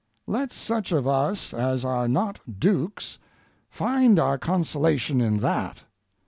[0.25, 3.19] Let such of us as are not dukes
[3.69, 5.83] find our consolation in that.